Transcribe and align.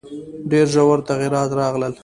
ډېر 0.49 0.65
ژور 0.73 0.99
تغییرات 1.09 1.49
راغلل. 1.59 1.93